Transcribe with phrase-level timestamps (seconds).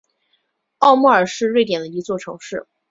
[0.79, 2.67] 奥莫尔是瑞典的一座城市。